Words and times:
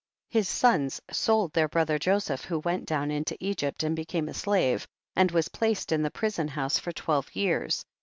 15. 0.31 0.39
His 0.39 0.49
sons 0.49 1.01
sold 1.11 1.53
their 1.53 1.67
brother 1.67 1.99
Joseph, 1.99 2.45
who 2.45 2.57
went 2.57 2.87
down 2.87 3.11
into 3.11 3.37
Egypt 3.39 3.83
and 3.83 3.95
became 3.95 4.27
a 4.29 4.33
slave, 4.33 4.87
and 5.15 5.29
was 5.29 5.49
placed 5.49 5.91
in 5.91 6.01
the 6.01 6.09
prison 6.09 6.47
house 6.47 6.79
for 6.79 6.91
twelve 6.91 7.35
years. 7.35 7.85